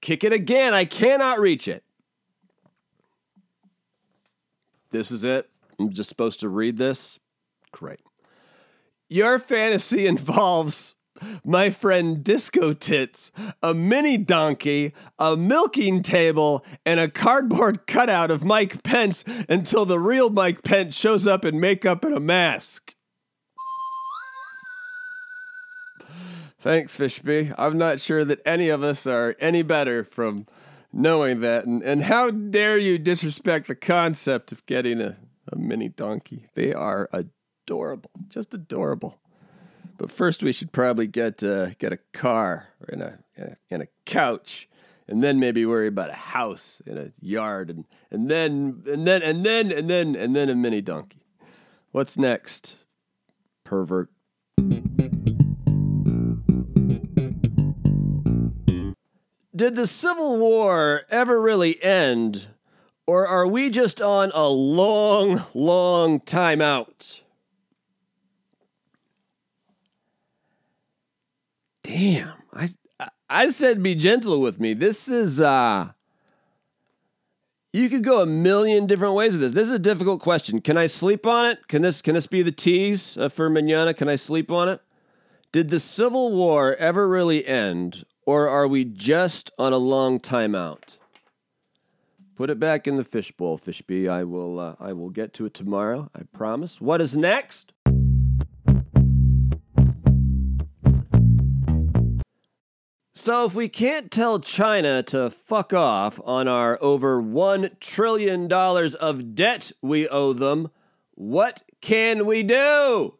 Kick 0.00 0.24
it 0.24 0.32
again. 0.32 0.72
I 0.72 0.84
cannot 0.84 1.40
reach 1.40 1.68
it. 1.68 1.84
This 4.96 5.10
is 5.10 5.24
it. 5.24 5.50
I'm 5.78 5.92
just 5.92 6.08
supposed 6.08 6.40
to 6.40 6.48
read 6.48 6.78
this. 6.78 7.18
Great. 7.70 8.00
Your 9.10 9.38
fantasy 9.38 10.06
involves 10.06 10.94
my 11.44 11.68
friend 11.68 12.24
Disco 12.24 12.72
Tits, 12.72 13.30
a 13.62 13.74
mini 13.74 14.16
donkey, 14.16 14.94
a 15.18 15.36
milking 15.36 16.00
table, 16.00 16.64
and 16.86 16.98
a 16.98 17.10
cardboard 17.10 17.86
cutout 17.86 18.30
of 18.30 18.42
Mike 18.42 18.82
Pence 18.82 19.22
until 19.50 19.84
the 19.84 19.98
real 19.98 20.30
Mike 20.30 20.62
Pence 20.62 20.96
shows 20.96 21.26
up 21.26 21.44
in 21.44 21.60
makeup 21.60 22.02
and 22.02 22.14
a 22.14 22.20
mask. 22.20 22.94
Thanks, 26.58 26.96
Fishby. 26.96 27.54
I'm 27.58 27.76
not 27.76 28.00
sure 28.00 28.24
that 28.24 28.40
any 28.46 28.70
of 28.70 28.82
us 28.82 29.06
are 29.06 29.36
any 29.40 29.60
better 29.60 30.04
from 30.04 30.46
knowing 30.96 31.40
that. 31.40 31.66
And, 31.66 31.82
and 31.82 32.02
how 32.04 32.30
dare 32.30 32.78
you 32.78 32.98
disrespect 32.98 33.68
the 33.68 33.74
concept 33.74 34.50
of 34.50 34.64
getting 34.66 35.00
a, 35.00 35.16
a 35.52 35.56
mini 35.56 35.88
donkey? 35.88 36.48
They 36.54 36.72
are 36.72 37.08
adorable, 37.12 38.10
just 38.28 38.54
adorable. 38.54 39.20
But 39.98 40.10
first, 40.10 40.42
we 40.42 40.52
should 40.52 40.72
probably 40.72 41.06
get 41.06 41.42
uh, 41.42 41.70
get 41.78 41.92
a 41.92 41.98
car 42.12 42.68
and 42.88 43.02
a, 43.02 43.18
and 43.70 43.82
a 43.82 43.88
couch, 44.04 44.68
and 45.08 45.22
then 45.22 45.40
maybe 45.40 45.64
worry 45.64 45.86
about 45.86 46.10
a 46.10 46.16
house 46.16 46.82
and 46.86 46.98
a 46.98 47.12
yard, 47.20 47.70
and 47.70 47.86
and 48.10 48.30
then 48.30 48.82
and 48.86 49.06
then 49.06 49.22
and 49.22 49.44
then 49.44 49.72
and 49.72 49.88
then 49.88 50.14
and 50.14 50.36
then 50.36 50.50
a 50.50 50.54
mini 50.54 50.82
donkey. 50.82 51.22
What's 51.92 52.18
next, 52.18 52.78
pervert? 53.64 54.10
Did 59.56 59.74
the 59.74 59.86
Civil 59.86 60.36
War 60.36 61.04
ever 61.08 61.40
really 61.40 61.82
end, 61.82 62.48
or 63.06 63.26
are 63.26 63.46
we 63.46 63.70
just 63.70 64.02
on 64.02 64.30
a 64.34 64.48
long, 64.48 65.44
long 65.54 66.20
time 66.20 66.60
out? 66.60 67.22
Damn, 71.82 72.34
I 72.52 72.68
I 73.30 73.50
said 73.50 73.82
be 73.82 73.94
gentle 73.94 74.42
with 74.42 74.60
me. 74.60 74.74
This 74.74 75.08
is 75.08 75.40
uh 75.40 75.92
you 77.72 77.88
could 77.88 78.04
go 78.04 78.20
a 78.20 78.26
million 78.26 78.86
different 78.86 79.14
ways 79.14 79.32
with 79.32 79.40
this. 79.40 79.52
This 79.52 79.68
is 79.68 79.74
a 79.74 79.78
difficult 79.78 80.20
question. 80.20 80.60
Can 80.60 80.76
I 80.76 80.86
sleep 80.86 81.26
on 81.26 81.46
it? 81.46 81.66
Can 81.68 81.80
this 81.80 82.02
can 82.02 82.14
this 82.14 82.26
be 82.26 82.42
the 82.42 82.52
tease 82.52 83.16
uh, 83.16 83.30
for 83.30 83.48
manana? 83.48 83.94
Can 83.94 84.08
I 84.08 84.16
sleep 84.16 84.50
on 84.50 84.68
it? 84.68 84.80
Did 85.50 85.70
the 85.70 85.80
Civil 85.80 86.34
War 86.34 86.74
ever 86.76 87.08
really 87.08 87.46
end, 87.46 88.04
or 88.26 88.48
are 88.48 88.66
we 88.66 88.84
just 88.84 89.50
on 89.56 89.72
a 89.72 89.78
long 89.78 90.20
timeout? 90.20 90.98
Put 92.34 92.50
it 92.50 92.60
back 92.60 92.86
in 92.86 92.96
the 92.96 93.04
fishbowl, 93.04 93.58
Fishby. 93.58 94.10
I 94.10 94.24
will. 94.24 94.60
Uh, 94.60 94.74
I 94.78 94.92
will 94.92 95.08
get 95.08 95.32
to 95.34 95.46
it 95.46 95.54
tomorrow. 95.54 96.10
I 96.14 96.24
promise. 96.34 96.82
What 96.82 97.00
is 97.00 97.16
next? 97.16 97.72
So, 103.14 103.46
if 103.46 103.54
we 103.54 103.70
can't 103.70 104.10
tell 104.10 104.38
China 104.38 105.02
to 105.04 105.30
fuck 105.30 105.72
off 105.72 106.20
on 106.24 106.46
our 106.46 106.78
over 106.82 107.20
$1 107.22 107.80
trillion 107.80 108.52
of 108.52 109.34
debt 109.34 109.72
we 109.80 110.06
owe 110.08 110.34
them, 110.34 110.68
what 111.14 111.62
can 111.80 112.26
we 112.26 112.42
do? 112.42 113.14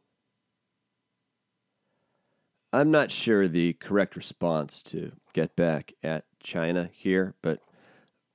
I'm 2.77 2.91
not 2.91 3.11
sure 3.11 3.49
the 3.49 3.73
correct 3.73 4.17
response 4.17 4.83
to 4.83 5.13
get 5.33 5.57
back 5.57 5.95
at 6.03 6.27
China 6.43 6.91
here, 6.93 7.35
but 7.41 7.61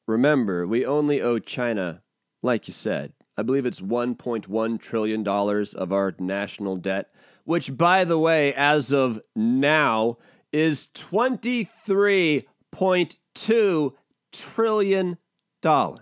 remember, 0.08 0.66
we 0.66 0.84
only 0.84 1.22
owe 1.22 1.38
China, 1.38 2.02
like 2.42 2.68
you 2.68 2.74
said, 2.74 3.14
I 3.38 3.44
believe 3.44 3.68
it's 3.68 3.82
$1.1 3.82 4.80
trillion 4.80 5.28
of 5.28 5.94
our 5.94 6.16
national 6.18 6.78
debt, 6.78 7.12
which, 7.44 7.78
by 7.78 8.04
the 8.04 8.18
way, 8.18 8.52
as 8.56 8.92
of 8.92 9.22
now, 9.36 10.18
is 10.52 10.88
$23.2 10.96 13.94
trillion. 14.34 15.18
Let 15.64 16.02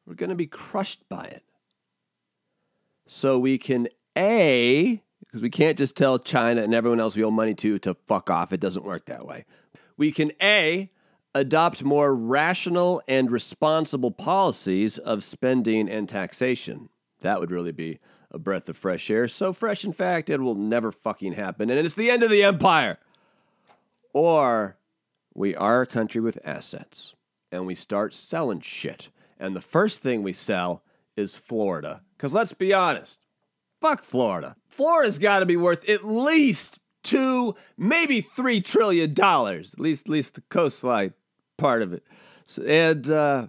We're 0.06 0.14
going 0.14 0.30
to 0.30 0.36
be 0.36 0.46
crushed 0.48 1.08
by 1.10 1.26
it. 1.26 1.44
So 3.08 3.40
we 3.40 3.58
can 3.58 3.88
A, 4.18 5.02
because 5.20 5.42
we 5.42 5.50
can't 5.50 5.78
just 5.78 5.98
tell 5.98 6.20
China 6.20 6.62
and 6.62 6.74
everyone 6.74 7.00
else 7.00 7.16
we 7.16 7.24
owe 7.24 7.32
money 7.32 7.54
to 7.56 7.80
to 7.80 7.96
fuck 8.06 8.30
off. 8.30 8.54
It 8.54 8.60
doesn't 8.60 8.86
work 8.86 9.06
that 9.06 9.26
way. 9.26 9.46
We 9.98 10.12
can 10.12 10.32
A, 10.42 10.92
adopt 11.34 11.84
more 11.84 12.14
rational 12.14 13.02
and 13.08 13.32
responsible 13.32 14.12
policies 14.12 14.98
of 14.98 15.24
spending 15.24 15.90
and 15.90 16.08
taxation. 16.08 16.90
That 17.22 17.40
would 17.40 17.52
really 17.52 17.72
be 17.72 18.00
a 18.32 18.40
breath 18.40 18.68
of 18.70 18.78
fresh 18.78 19.10
air. 19.10 19.28
So 19.28 19.54
fresh, 19.54 19.86
in 19.86 19.94
fact, 19.94 20.30
it 20.30 20.42
will 20.42 20.56
never 20.56 20.92
fucking 20.92 21.34
happen. 21.34 21.70
And 21.70 21.80
it's 21.80 21.94
the 21.94 22.10
end 22.10 22.24
of 22.24 22.30
the 22.30 22.44
empire. 22.44 22.98
Or 24.14 24.78
we 25.34 25.56
are 25.56 25.82
a 25.82 25.88
country 25.88 26.22
with 26.22 26.40
assets 26.44 27.16
and 27.52 27.66
we 27.66 27.76
start 27.76 28.14
selling 28.14 28.62
shit. 28.62 29.10
And 29.40 29.56
the 29.56 29.62
first 29.62 30.02
thing 30.02 30.24
we 30.24 30.34
sell 30.34 30.84
is 31.16 31.38
Florida. 31.38 32.02
Because 32.16 32.34
let's 32.34 32.54
be 32.54 32.74
honest, 32.74 33.26
fuck 33.80 34.04
Florida. 34.04 34.56
Florida's 34.68 35.20
got 35.20 35.40
to 35.40 35.46
be 35.46 35.58
worth 35.58 35.88
at 35.88 36.06
least 36.06 36.80
two, 37.04 37.56
maybe 37.78 38.22
three 38.22 38.62
trillion 38.62 39.14
dollars. 39.14 39.74
At 39.74 39.80
least, 39.80 40.08
at 40.08 40.10
least 40.10 40.36
the 40.36 40.42
coastline 40.50 41.14
part 41.58 41.82
of 41.82 41.94
it. 41.94 42.04
So, 42.46 42.64
and 42.64 43.10
uh, 43.10 43.48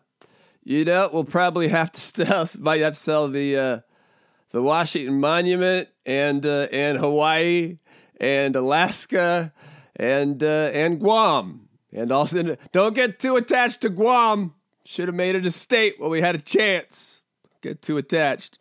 you 0.62 0.84
know, 0.84 1.08
we'll 1.12 1.24
probably 1.24 1.68
have 1.68 1.90
to 1.92 2.00
sell, 2.26 2.48
might 2.58 2.80
have 2.80 2.94
to 2.94 3.00
sell 3.00 3.28
the 3.28 3.56
uh, 3.56 3.80
the 4.50 4.62
Washington 4.62 5.20
Monument 5.20 5.88
and 6.06 6.44
uh, 6.44 6.68
and 6.72 6.98
Hawaii 6.98 7.78
and 8.20 8.56
Alaska 8.56 9.52
and 9.96 10.42
uh, 10.42 10.70
and 10.72 10.98
Guam. 11.00 11.68
And 11.92 12.12
also, 12.12 12.56
don't 12.72 12.94
get 12.94 13.18
too 13.18 13.36
attached 13.36 13.80
to 13.82 13.88
Guam. 13.88 14.54
Should 14.84 15.08
have 15.08 15.14
made 15.14 15.34
it 15.34 15.44
a 15.44 15.50
state 15.50 15.98
while 15.98 16.10
we 16.10 16.20
had 16.20 16.34
a 16.34 16.40
chance. 16.40 17.20
Get 17.60 17.82
too 17.82 17.98
attached. 17.98 18.58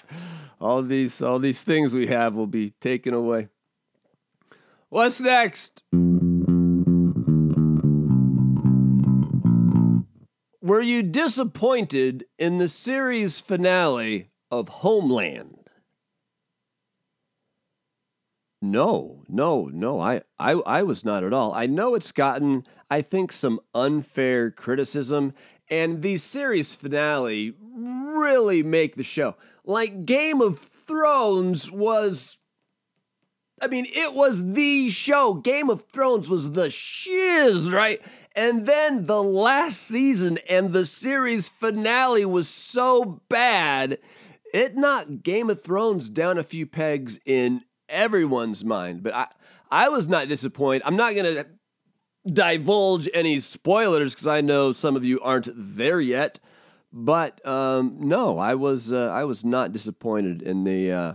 All 0.60 0.82
these 0.82 1.22
all 1.22 1.40
these 1.40 1.64
things 1.64 1.94
we 1.94 2.08
have 2.08 2.36
will 2.36 2.48
be 2.48 2.72
taken 2.82 3.14
away. 3.14 3.50
What's 4.90 5.20
next? 5.20 5.84
Were 10.62 10.82
you 10.82 11.04
disappointed 11.04 12.26
in 12.38 12.58
the 12.58 12.68
series 12.68 13.40
finale 13.40 14.32
of 14.52 14.68
Homeland? 14.70 15.57
No, 18.62 19.24
no, 19.28 19.66
no. 19.66 20.00
I, 20.00 20.22
I, 20.40 20.52
I 20.54 20.84
was 20.84 21.06
not 21.06 21.24
at 21.24 21.34
all. 21.34 21.54
I 21.54 21.68
know 21.68 21.94
it's 21.94 22.12
gotten, 22.12 22.66
I 22.90 23.02
think, 23.02 23.32
some 23.32 23.60
unfair 23.76 24.50
criticism, 24.50 25.34
and 25.70 26.02
the 26.02 26.18
series 26.18 26.76
finale 26.76 27.54
really 27.62 28.64
make 28.64 28.96
the 28.96 29.04
show. 29.04 29.36
Like 29.64 30.06
Game 30.06 30.42
of 30.42 30.58
Thrones 30.58 31.72
was. 31.72 32.38
I 33.60 33.66
mean, 33.68 33.88
it 33.90 34.14
was 34.14 34.54
the 34.54 34.90
show. 34.90 35.34
Game 35.34 35.70
of 35.70 35.86
Thrones 35.90 36.30
was 36.30 36.52
the 36.52 36.70
shiz, 36.70 37.72
right? 37.72 38.00
And 38.36 38.68
then 38.68 39.06
the 39.06 39.22
last 39.24 39.82
season 39.82 40.38
and 40.48 40.74
the 40.74 40.86
series 40.86 41.50
finale 41.50 42.24
was 42.24 42.48
so 42.48 43.22
bad, 43.30 43.98
it 44.54 44.78
knocked 44.78 45.24
Game 45.24 45.50
of 45.50 45.62
Thrones 45.62 46.08
down 46.08 46.38
a 46.38 46.44
few 46.44 46.68
pegs 46.68 47.20
in 47.26 47.64
everyone's 47.90 48.64
mind. 48.64 49.04
But 49.04 49.14
I, 49.14 49.28
I 49.70 49.90
was 49.90 50.08
not 50.08 50.28
disappointed. 50.28 50.84
I'm 50.86 50.96
not 50.96 51.14
going 51.14 51.36
to 51.36 51.46
divulge 52.32 53.08
any 53.14 53.40
spoilers 53.40 54.14
because 54.14 54.28
I 54.28 54.42
know 54.42 54.72
some 54.72 54.96
of 54.96 55.06
you 55.06 55.20
aren't 55.22 55.50
there 55.56 56.02
yet. 56.02 56.40
But 56.92 57.46
um, 57.46 57.98
no, 58.00 58.38
I 58.40 58.56
was 58.56 58.92
uh, 58.92 59.10
I 59.14 59.26
was 59.26 59.44
not 59.44 59.72
disappointed 59.72 60.42
in 60.42 60.64
the 60.64 60.92
uh, 60.92 61.14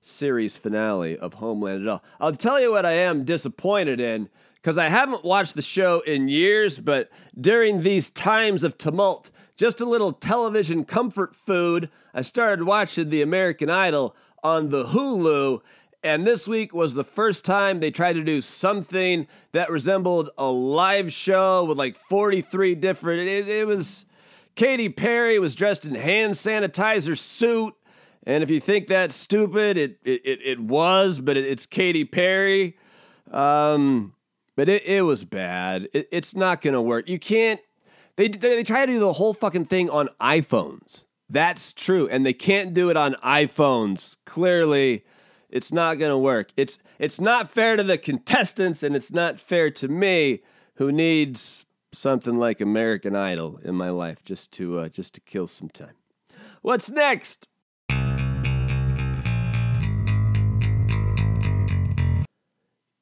series 0.00 0.56
finale 0.56 1.18
of 1.18 1.34
Homeland 1.34 1.82
at 1.82 1.88
all. 1.88 2.04
I'll 2.20 2.36
tell 2.36 2.60
you 2.60 2.72
what 2.72 2.86
I 2.86 2.92
am 2.92 3.24
disappointed 3.24 4.00
in 4.00 4.28
because 4.54 4.76
I 4.76 4.88
haven't 4.88 5.24
watched 5.24 5.54
the 5.54 5.62
show 5.62 6.00
in 6.00 6.28
years, 6.28 6.80
but 6.80 7.08
during 7.38 7.80
these 7.80 8.10
times 8.10 8.62
of 8.62 8.76
tumult, 8.76 9.30
just 9.56 9.80
a 9.80 9.86
little 9.86 10.12
television 10.12 10.84
comfort 10.84 11.34
food, 11.34 11.88
I 12.12 12.22
started 12.22 12.64
watching 12.64 13.08
The 13.08 13.22
American 13.22 13.70
Idol 13.70 14.14
on 14.42 14.68
the 14.68 14.86
Hulu. 14.86 15.62
And 16.02 16.26
this 16.26 16.48
week 16.48 16.72
was 16.72 16.94
the 16.94 17.04
first 17.04 17.44
time 17.44 17.80
they 17.80 17.90
tried 17.90 18.14
to 18.14 18.24
do 18.24 18.40
something 18.40 19.26
that 19.52 19.70
resembled 19.70 20.30
a 20.38 20.46
live 20.46 21.12
show 21.12 21.64
with 21.64 21.76
like 21.76 21.96
43 21.96 22.74
different. 22.76 23.28
It, 23.28 23.48
it 23.48 23.66
was 23.66 24.06
Katy 24.54 24.88
Perry 24.88 25.38
was 25.38 25.54
dressed 25.54 25.84
in 25.84 25.94
hand 25.94 26.34
sanitizer 26.34 27.18
suit. 27.18 27.74
And 28.24 28.42
if 28.42 28.50
you 28.50 28.60
think 28.60 28.86
that's 28.86 29.14
stupid, 29.14 29.76
it 29.76 29.98
it, 30.04 30.22
it, 30.24 30.38
it 30.42 30.60
was, 30.60 31.20
but 31.20 31.36
it, 31.36 31.44
it's 31.44 31.66
Katy 31.66 32.04
Perry. 32.04 32.78
Um, 33.30 34.14
but 34.56 34.68
it, 34.68 34.82
it 34.84 35.02
was 35.02 35.24
bad. 35.24 35.88
It, 35.92 36.08
it's 36.10 36.34
not 36.34 36.60
going 36.62 36.74
to 36.74 36.82
work. 36.82 37.08
You 37.08 37.18
can't. 37.18 37.60
They, 38.16 38.28
they 38.28 38.56
they 38.56 38.64
try 38.64 38.86
to 38.86 38.92
do 38.92 38.98
the 38.98 39.14
whole 39.14 39.34
fucking 39.34 39.66
thing 39.66 39.88
on 39.88 40.08
iPhones. 40.20 41.06
That's 41.28 41.72
true, 41.72 42.08
and 42.08 42.26
they 42.26 42.32
can't 42.32 42.74
do 42.74 42.90
it 42.90 42.96
on 42.96 43.14
iPhones. 43.24 44.16
Clearly, 44.26 45.04
it's 45.50 45.72
not 45.72 45.98
going 45.98 46.10
to 46.10 46.18
work. 46.18 46.50
It's 46.56 46.78
it's 46.98 47.20
not 47.20 47.50
fair 47.50 47.76
to 47.76 47.82
the 47.82 47.98
contestants, 47.98 48.82
and 48.82 48.96
it's 48.96 49.12
not 49.12 49.38
fair 49.38 49.70
to 49.72 49.88
me, 49.88 50.40
who 50.74 50.92
needs 50.92 51.66
something 51.92 52.36
like 52.36 52.60
American 52.60 53.16
Idol 53.16 53.58
in 53.62 53.74
my 53.74 53.90
life 53.90 54.24
just 54.24 54.52
to 54.52 54.78
uh, 54.80 54.88
just 54.88 55.14
to 55.14 55.20
kill 55.20 55.46
some 55.46 55.68
time. 55.68 55.94
What's 56.62 56.90
next? 56.90 57.46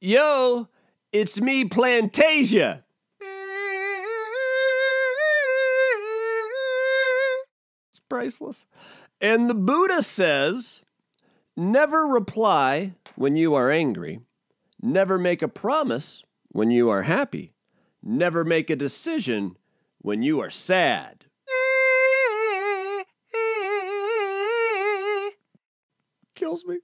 Yo, 0.01 0.69
it's 1.13 1.41
me, 1.41 1.65
Plantasia. 1.65 2.85
It's 7.91 8.01
priceless. 8.09 8.67
And 9.21 9.51
the 9.51 9.55
Buddha 9.55 10.03
says 10.03 10.83
never 11.59 12.07
reply 12.07 12.95
when 13.17 13.37
you 13.37 13.55
are 13.55 13.71
angry, 13.71 14.21
never 14.81 15.19
make 15.19 15.43
a 15.43 15.49
promise 15.49 16.23
when 16.51 16.71
you 16.71 16.89
are 16.89 17.03
happy, 17.03 17.53
never 18.03 18.45
make 18.45 18.71
a 18.71 18.77
decision 18.77 19.57
when 19.99 20.23
you 20.23 20.41
are 20.41 20.51
sad. 20.51 21.25
Kills 26.37 26.65
me. 26.65 26.79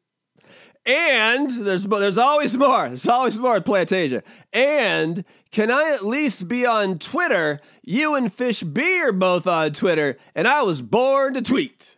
And 0.85 1.50
there's 1.50 1.85
there's 1.87 2.19
always 2.19 2.57
more. 2.59 2.88
There's 2.88 3.07
always 3.07 3.38
more 3.38 3.57
at 3.57 3.64
Plantasia. 3.64 4.23
And 4.52 5.25
can 5.52 5.71
I 5.71 5.93
at 5.93 6.04
least 6.04 6.49
be 6.49 6.66
on 6.66 6.99
Twitter? 6.99 7.61
You 7.83 8.16
and 8.16 8.31
Fish 8.31 8.62
B 8.64 9.00
are 9.00 9.12
both 9.12 9.47
on 9.47 9.73
Twitter, 9.73 10.19
and 10.35 10.49
I 10.49 10.62
was 10.62 10.83
born 10.83 11.35
to 11.35 11.43
tweet. 11.43 11.97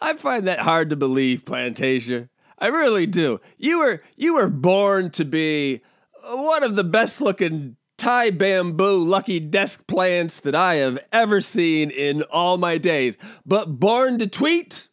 I 0.00 0.14
find 0.14 0.46
that 0.46 0.60
hard 0.60 0.90
to 0.90 0.96
believe, 0.96 1.44
Plantasia. 1.44 2.28
I 2.58 2.66
really 2.66 3.06
do. 3.06 3.40
You 3.56 3.78
were 3.78 4.02
you 4.16 4.34
were 4.34 4.48
born 4.48 5.10
to 5.12 5.24
be 5.24 5.80
one 6.22 6.62
of 6.62 6.76
the 6.76 6.84
best 6.84 7.20
looking 7.20 7.76
Thai 7.96 8.30
bamboo 8.30 9.04
lucky 9.04 9.40
desk 9.40 9.86
plants 9.86 10.40
that 10.40 10.54
I 10.54 10.76
have 10.76 10.98
ever 11.12 11.40
seen 11.40 11.90
in 11.90 12.22
all 12.22 12.56
my 12.56 12.78
days. 12.78 13.18
But 13.44 13.78
born 13.78 14.18
to 14.18 14.26
tweet? 14.26 14.88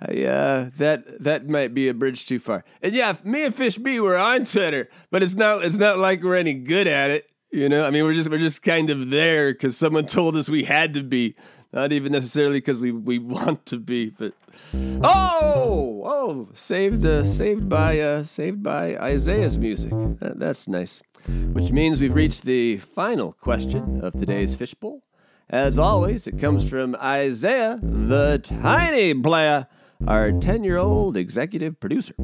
I, 0.00 0.24
uh, 0.24 0.70
that 0.76 1.22
that 1.22 1.48
might 1.48 1.74
be 1.74 1.88
a 1.88 1.94
bridge 1.94 2.26
too 2.26 2.38
far. 2.38 2.64
And 2.82 2.94
yeah, 2.94 3.16
me 3.24 3.44
and 3.44 3.54
Fish 3.54 3.78
B 3.78 3.98
were 3.98 4.16
on 4.16 4.44
Twitter, 4.44 4.88
but 5.10 5.22
it's 5.22 5.34
not 5.34 5.64
it's 5.64 5.78
not 5.78 5.98
like 5.98 6.22
we're 6.22 6.36
any 6.36 6.54
good 6.54 6.86
at 6.86 7.10
it. 7.10 7.30
You 7.50 7.68
know, 7.68 7.84
I 7.84 7.90
mean, 7.90 8.04
we're 8.04 8.14
just 8.14 8.30
we're 8.30 8.38
just 8.38 8.62
kind 8.62 8.90
of 8.90 9.10
there 9.10 9.52
because 9.52 9.76
someone 9.76 10.06
told 10.06 10.36
us 10.36 10.48
we 10.48 10.64
had 10.64 10.94
to 10.94 11.02
be, 11.02 11.34
not 11.76 11.92
even 11.92 12.10
necessarily 12.10 12.56
because 12.58 12.80
we 12.80 12.90
we 12.90 13.18
want 13.36 13.66
to 13.66 13.78
be. 13.78 14.10
But 14.10 14.32
oh 15.04 16.02
oh, 16.04 16.48
saved 16.54 17.04
uh, 17.04 17.24
saved 17.24 17.68
by 17.68 18.00
uh, 18.00 18.24
saved 18.24 18.62
by 18.62 18.96
Isaiah's 18.96 19.58
music. 19.58 19.92
That, 20.20 20.38
that's 20.38 20.66
nice. 20.66 21.02
Which 21.52 21.70
means 21.70 22.00
we've 22.00 22.14
reached 22.14 22.42
the 22.44 22.78
final 22.78 23.32
question 23.32 24.00
of 24.02 24.14
today's 24.14 24.56
fishbowl. 24.56 25.02
As 25.50 25.78
always, 25.78 26.26
it 26.26 26.38
comes 26.38 26.68
from 26.68 26.96
Isaiah, 26.96 27.78
the 27.82 28.38
tiny 28.42 29.14
player 29.14 29.66
our 30.06 30.32
10 30.32 30.64
year 30.64 30.78
old 30.78 31.16
executive 31.16 31.78
producer. 31.80 32.14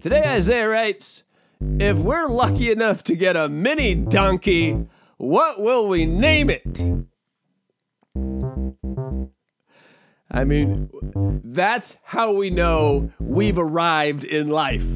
Today, 0.00 0.24
Isaiah 0.24 0.68
writes 0.68 1.22
If 1.60 1.98
we're 1.98 2.28
lucky 2.28 2.70
enough 2.70 3.02
to 3.04 3.16
get 3.16 3.36
a 3.36 3.48
mini 3.48 3.94
donkey, 3.94 4.86
what 5.16 5.60
will 5.60 5.88
we 5.88 6.06
name 6.06 6.50
it? 6.50 6.80
I 10.30 10.44
mean, 10.44 10.88
that's 11.44 11.98
how 12.04 12.32
we 12.32 12.50
know 12.50 13.10
we've 13.18 13.58
arrived 13.58 14.22
in 14.22 14.48
life. 14.48 14.86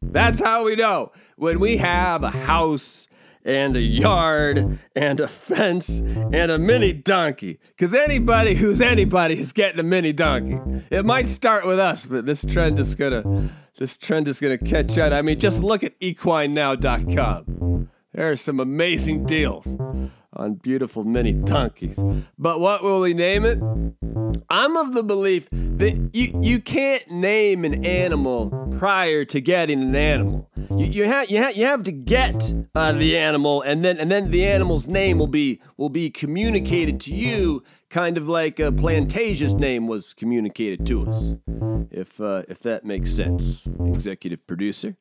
That's 0.00 0.40
how 0.40 0.64
we 0.64 0.76
know. 0.76 1.10
When 1.36 1.58
we 1.58 1.78
have 1.78 2.22
a 2.22 2.30
house 2.30 3.08
and 3.44 3.76
a 3.76 3.80
yard 3.80 4.78
and 4.96 5.20
a 5.20 5.28
fence 5.28 6.00
and 6.00 6.50
a 6.50 6.58
mini 6.58 6.92
donkey. 6.92 7.58
Because 7.68 7.92
anybody 7.94 8.54
who's 8.54 8.80
anybody 8.80 9.38
is 9.38 9.52
getting 9.52 9.80
a 9.80 9.82
mini 9.82 10.12
donkey. 10.12 10.58
It 10.90 11.04
might 11.04 11.28
start 11.28 11.66
with 11.66 11.78
us, 11.78 12.06
but 12.06 12.24
this 12.26 12.44
trend 12.44 12.78
is 12.78 12.94
gonna 12.94 13.50
this 13.78 13.98
trend 13.98 14.28
is 14.28 14.40
gonna 14.40 14.58
catch 14.58 14.96
on. 14.96 15.12
I 15.12 15.22
mean, 15.22 15.38
just 15.38 15.62
look 15.62 15.82
at 15.84 15.98
equinenow.com. 16.00 17.73
There 18.14 18.30
are 18.30 18.36
some 18.36 18.60
amazing 18.60 19.24
deals 19.24 19.66
on 20.32 20.54
beautiful 20.54 21.02
mini 21.04 21.32
donkeys. 21.32 22.00
But 22.38 22.60
what 22.60 22.82
will 22.84 23.00
we 23.00 23.12
name 23.12 23.44
it? 23.44 23.58
I'm 24.48 24.76
of 24.76 24.94
the 24.94 25.02
belief 25.02 25.48
that 25.50 26.10
you, 26.12 26.38
you 26.40 26.60
can't 26.60 27.08
name 27.10 27.64
an 27.64 27.84
animal 27.84 28.68
prior 28.78 29.24
to 29.24 29.40
getting 29.40 29.82
an 29.82 29.96
animal. 29.96 30.48
You, 30.76 30.86
you, 30.86 31.08
ha- 31.08 31.26
you, 31.28 31.42
ha- 31.42 31.52
you 31.54 31.64
have 31.64 31.82
to 31.84 31.92
get 31.92 32.54
uh, 32.74 32.92
the 32.92 33.16
animal, 33.16 33.62
and 33.62 33.84
then 33.84 33.98
and 33.98 34.10
then 34.10 34.30
the 34.30 34.44
animal's 34.46 34.86
name 34.86 35.18
will 35.18 35.26
be 35.26 35.60
will 35.76 35.88
be 35.88 36.08
communicated 36.10 37.00
to 37.02 37.14
you, 37.14 37.62
kind 37.90 38.16
of 38.16 38.28
like 38.28 38.58
a 38.60 38.70
Plantasia's 38.72 39.54
name 39.54 39.86
was 39.88 40.14
communicated 40.14 40.86
to 40.86 41.06
us. 41.08 41.34
If 41.90 42.20
uh, 42.20 42.42
if 42.48 42.60
that 42.60 42.84
makes 42.84 43.12
sense, 43.12 43.66
executive 43.84 44.46
producer. 44.46 44.96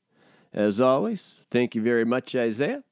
As 0.54 0.80
always, 0.82 1.46
thank 1.50 1.74
you 1.76 1.82
very 1.82 2.06
much, 2.06 2.36
Isaiah. 2.36 2.84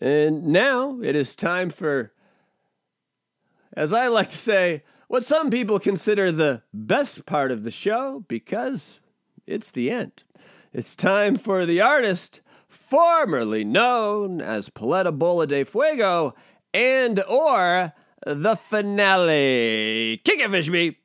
And 0.00 0.46
now 0.46 1.00
it 1.02 1.16
is 1.16 1.34
time 1.34 1.70
for, 1.70 2.12
as 3.72 3.92
I 3.92 4.08
like 4.08 4.28
to 4.28 4.36
say, 4.36 4.84
what 5.08 5.24
some 5.24 5.50
people 5.50 5.78
consider 5.78 6.30
the 6.30 6.62
best 6.72 7.26
part 7.26 7.50
of 7.50 7.64
the 7.64 7.70
show 7.70 8.24
because 8.28 9.00
it's 9.46 9.70
the 9.70 9.90
end. 9.90 10.22
It's 10.72 10.94
time 10.94 11.36
for 11.36 11.66
the 11.66 11.80
artist 11.80 12.40
formerly 12.68 13.64
known 13.64 14.40
as 14.40 14.68
Paleta 14.68 15.16
Bola 15.16 15.46
de 15.46 15.64
Fuego 15.64 16.34
and 16.74 17.22
or 17.24 17.92
the 18.26 18.54
finale. 18.54 20.20
Kick 20.24 20.40
it, 20.40 20.50
Fishby! 20.50 20.96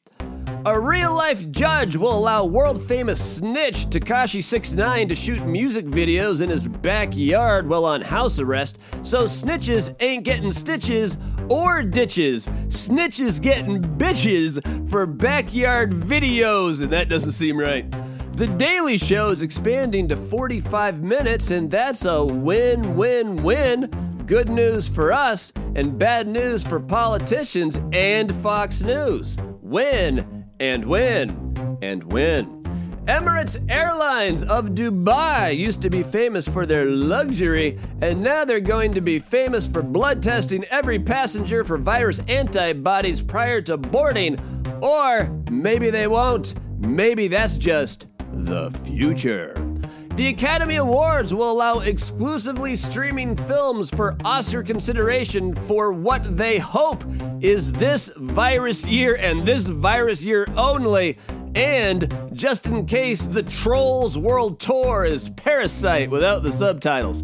A 0.66 0.80
real 0.80 1.14
life 1.14 1.52
judge 1.52 1.98
will 1.98 2.18
allow 2.18 2.46
world 2.46 2.82
famous 2.82 3.36
snitch 3.36 3.88
Tekashi69 3.88 5.10
to 5.10 5.16
shoot 5.16 5.46
music 5.46 5.86
videos 5.86 6.40
in 6.40 6.50
his 6.50 6.68
backyard 6.68 7.68
while 7.68 7.84
on 7.84 8.00
house 8.00 8.40
arrest, 8.40 8.80
so 9.02 9.24
snitches 9.24 9.94
ain't 10.00 10.24
getting 10.24 10.54
stitches 10.54 11.18
or 11.50 11.84
ditches. 11.84 12.48
Snitches 12.68 13.42
getting 13.42 13.82
bitches 13.82 14.90
for 14.90 15.06
backyard 15.06 15.92
videos, 15.92 16.82
and 16.82 16.94
that 16.94 17.10
doesn't 17.10 17.34
seem 17.34 17.60
right. 17.60 17.94
The 18.38 18.48
Daily 18.48 18.98
Show 18.98 19.32
is 19.32 19.42
expanding 19.42 20.08
to 20.08 20.16
45 20.16 21.04
minutes, 21.04 21.52
and 21.52 21.70
that's 21.70 22.06
a 22.06 22.24
win 22.24 22.96
win 22.96 23.44
win. 23.44 23.92
Good 24.26 24.48
news 24.48 24.88
for 24.88 25.12
us, 25.12 25.52
and 25.76 26.00
bad 26.00 26.26
news 26.26 26.64
for 26.64 26.80
politicians 26.80 27.82
and 27.92 28.34
Fox 28.36 28.82
News. 28.82 29.36
Win 29.62 30.33
and 30.64 30.86
win 30.86 31.78
and 31.82 32.02
win. 32.06 32.64
Emirates 33.06 33.62
Airlines 33.70 34.44
of 34.44 34.68
Dubai 34.68 35.58
used 35.58 35.82
to 35.82 35.90
be 35.90 36.04
famous 36.04 36.48
for 36.48 36.66
their 36.66 36.86
luxury, 36.86 37.78
and 38.00 38.22
now 38.24 38.46
they're 38.46 38.62
going 38.62 38.94
to 38.94 39.02
be 39.02 39.20
famous 39.20 39.68
for 39.68 39.82
blood 39.82 40.22
testing 40.22 40.64
every 40.66 40.98
passenger 40.98 41.66
for 41.66 41.78
virus 41.78 42.20
antibodies 42.30 43.22
prior 43.22 43.62
to 43.62 43.76
boarding. 43.76 44.40
Or 44.82 45.26
maybe 45.52 45.90
they 45.90 46.08
won't. 46.08 46.54
Maybe 46.80 47.28
that's 47.28 47.58
just 47.58 48.08
the 48.32 48.72
future. 48.72 49.73
The 50.16 50.28
Academy 50.28 50.76
Awards 50.76 51.34
will 51.34 51.52
allow 51.52 51.80
exclusively 51.80 52.76
streaming 52.76 53.36
films 53.36 53.90
for 53.90 54.16
Oscar 54.24 54.62
consideration 54.62 55.56
for 55.56 55.92
what 55.92 56.38
they 56.38 56.60
hope 56.60 57.04
is 57.42 57.74
this 57.74 58.12
virus 58.18 58.86
year 58.88 59.16
and 59.16 59.44
this 59.44 59.64
virus 59.64 60.22
year 60.22 60.46
only. 60.56 61.18
And 61.56 62.14
just 62.32 62.68
in 62.68 62.86
case 62.86 63.26
the 63.26 63.42
Trolls 63.42 64.16
World 64.16 64.60
Tour 64.60 65.04
is 65.04 65.30
Parasite 65.30 66.12
without 66.12 66.44
the 66.44 66.52
subtitles. 66.52 67.24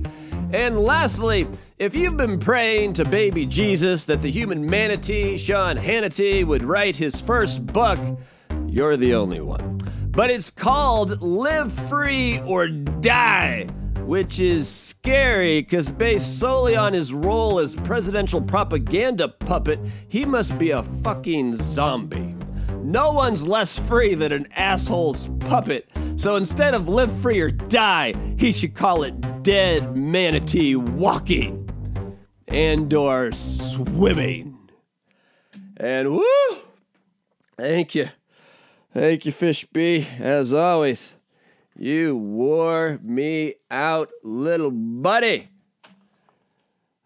And 0.51 0.79
lastly, 0.79 1.47
if 1.77 1.93
you've 1.93 2.17
been 2.17 2.39
praying 2.39 2.93
to 2.93 3.05
baby 3.05 3.45
Jesus 3.45 4.05
that 4.05 4.23
the 4.23 4.31
human 4.31 4.67
manatee, 4.67 5.37
Sean 5.37 5.77
Hannity, 5.77 6.43
would 6.43 6.63
write 6.63 6.95
his 6.95 7.19
first 7.19 7.67
book, 7.67 7.99
you're 8.67 8.97
the 8.97 9.13
only 9.13 9.41
one. 9.41 9.68
But 10.11 10.31
it's 10.31 10.49
called 10.49 11.21
Live 11.21 11.71
Free 11.71 12.39
or 12.41 12.67
Die, 12.67 13.67
which 14.01 14.39
is 14.39 14.67
scary 14.67 15.61
because 15.61 15.91
based 15.91 16.39
solely 16.39 16.75
on 16.75 16.93
his 16.93 17.13
role 17.13 17.59
as 17.59 17.75
presidential 17.75 18.41
propaganda 18.41 19.27
puppet, 19.27 19.79
he 20.09 20.25
must 20.25 20.57
be 20.57 20.71
a 20.71 20.83
fucking 20.83 21.53
zombie. 21.55 22.35
No 22.81 23.11
one's 23.11 23.47
less 23.47 23.77
free 23.77 24.15
than 24.15 24.31
an 24.31 24.47
asshole's 24.53 25.29
puppet, 25.41 25.87
so 26.17 26.35
instead 26.37 26.73
of 26.73 26.89
live 26.89 27.11
free 27.21 27.39
or 27.39 27.51
die, 27.51 28.13
he 28.37 28.51
should 28.51 28.73
call 28.73 29.03
it 29.03 29.43
dead 29.43 29.95
manatee 29.95 30.75
walking 30.75 31.69
and 32.47 32.91
or 32.93 33.31
swimming. 33.31 34.57
And 35.77 36.11
woo! 36.11 36.23
Thank 37.57 37.93
you. 37.93 38.07
Thank 38.91 39.27
you, 39.27 39.31
Fish 39.31 39.67
B. 39.71 40.07
As 40.17 40.51
always, 40.51 41.13
you 41.77 42.17
wore 42.17 42.99
me 43.03 43.53
out, 43.69 44.09
little 44.23 44.71
buddy. 44.71 45.49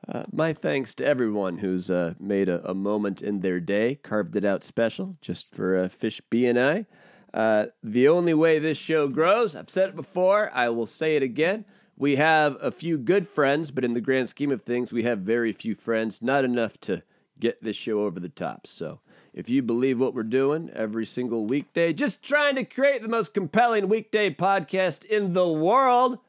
Uh, 0.07 0.23
my 0.31 0.53
thanks 0.53 0.95
to 0.95 1.05
everyone 1.05 1.57
who's 1.57 1.91
uh, 1.91 2.13
made 2.21 2.47
a, 2.47 2.65
a, 2.69 2.73
moment 2.73 3.21
in 3.21 3.41
their 3.41 3.59
day, 3.59 3.95
carved 3.95 4.37
it 4.37 4.45
out 4.45 4.63
special 4.63 5.17
just 5.19 5.53
for 5.53 5.77
uh, 5.77 5.89
Fish 5.89 6.21
B 6.29 6.45
and 6.45 6.57
I. 6.57 6.85
Uh, 7.33 7.65
the 7.83 8.07
only 8.07 8.33
way 8.33 8.59
this 8.59 8.77
show 8.77 9.09
grows, 9.09 9.53
I've 9.53 9.69
said 9.69 9.89
it 9.89 9.95
before, 9.97 10.51
I 10.53 10.69
will 10.69 10.85
say 10.85 11.17
it 11.17 11.23
again. 11.23 11.65
We 11.97 12.15
have 12.15 12.55
a 12.61 12.71
few 12.71 12.97
good 12.97 13.27
friends, 13.27 13.71
but 13.71 13.83
in 13.83 13.93
the 13.93 14.01
grand 14.01 14.29
scheme 14.29 14.53
of 14.53 14.61
things, 14.61 14.93
we 14.93 15.03
have 15.03 15.19
very 15.19 15.51
few 15.51 15.75
friends, 15.75 16.21
not 16.21 16.45
enough 16.45 16.79
to 16.81 17.03
get 17.39 17.61
this 17.61 17.75
show 17.75 18.03
over 18.03 18.21
the 18.21 18.29
top. 18.29 18.67
So 18.67 19.01
if 19.33 19.49
you 19.49 19.63
believe 19.63 19.99
what 19.99 20.13
we're 20.13 20.23
doing 20.23 20.69
every 20.73 21.05
single 21.05 21.45
weekday, 21.45 21.91
just 21.91 22.23
trying 22.23 22.55
to 22.55 22.63
create 22.63 23.01
the 23.01 23.07
most 23.07 23.33
compelling 23.33 23.89
weekday 23.89 24.29
podcast 24.29 25.03
in 25.05 25.33
the 25.33 25.47
world, 25.47 26.19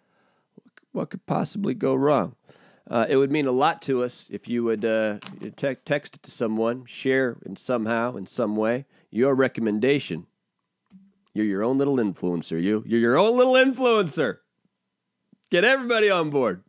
what 0.93 1.11
could 1.11 1.27
possibly 1.27 1.75
go 1.75 1.95
wrong? 1.95 2.35
Uh, 2.91 3.07
it 3.09 3.17
would 3.17 3.31
mean 3.31 3.47
a 3.47 3.53
lot 3.53 3.81
to 3.83 4.03
us 4.03 4.29
if 4.31 4.49
you 4.49 4.65
would 4.65 4.85
uh, 4.85 5.19
te- 5.57 5.75
text 5.75 6.17
it 6.17 6.23
to 6.23 6.31
someone, 6.31 6.85
share 6.87 7.39
in 7.45 7.57
somehow, 7.57 8.17
in 8.17 8.27
some 8.27 8.57
way, 8.57 8.85
your 9.11 9.35
recommendation. 9.35 10.27
You're 11.33 11.47
your 11.47 11.65
own 11.65 11.79
little 11.79 11.97
influencer. 11.97 12.63
You, 12.63 12.85
you're 12.87 13.01
your 13.01 13.17
own 13.17 13.37
little 13.37 13.55
influencer. 13.55 14.39
Get 15.51 15.65
everybody 15.65 16.11
on 16.11 16.31
board, 16.31 16.63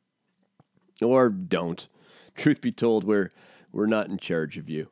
or 1.02 1.30
don't. 1.30 1.88
Truth 2.36 2.62
be 2.62 2.71
told, 2.71 3.04
we're 3.04 3.32
we're 3.71 3.86
not 3.86 4.10
in 4.10 4.17
charge 4.17 4.58
of 4.58 4.69
you. 4.69 4.89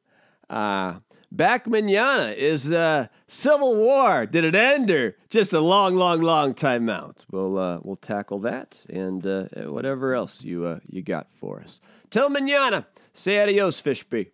Uh, 0.49 0.99
back 1.34 1.67
manana 1.67 2.32
is 2.32 2.72
uh, 2.72 3.08
Civil 3.28 3.76
War. 3.76 4.26
Did 4.26 4.46
it 4.46 4.56
end 4.56 4.89
or 4.89 5.17
just 5.30 5.52
a 5.52 5.60
long, 5.60 5.96
long, 5.96 6.22
long 6.22 6.54
time 6.54 6.89
out? 6.89 7.26
We'll 7.32 7.58
uh, 7.58 7.80
we'll 7.82 7.98
tackle 7.98 8.39
that 8.39 8.80
and 8.89 9.26
uh, 9.26 9.46
whatever 9.65 10.13
else 10.13 10.43
you 10.43 10.65
uh, 10.65 10.80
you 10.88 11.02
got 11.02 11.32
for 11.32 11.60
us. 11.60 11.82
Till 12.10 12.30
manana. 12.30 12.86
Say 13.15 13.39
adios, 13.39 13.80
Fish 13.80 14.04
B. 14.04 14.30